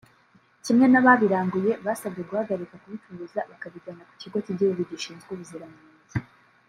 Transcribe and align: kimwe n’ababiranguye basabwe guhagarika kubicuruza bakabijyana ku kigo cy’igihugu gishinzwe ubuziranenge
kimwe 0.63 0.85
n’ababiranguye 0.89 1.71
basabwe 1.85 2.21
guhagarika 2.29 2.75
kubicuruza 2.81 3.39
bakabijyana 3.49 4.01
ku 4.09 4.13
kigo 4.21 4.37
cy’igihugu 4.43 4.81
gishinzwe 4.89 5.29
ubuziranenge 5.33 5.93